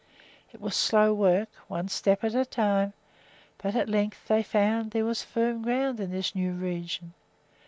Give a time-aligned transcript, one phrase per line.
[0.51, 2.93] It was slow work, one step at a time;
[3.59, 7.13] but at length they found that there was firm ground in this new region.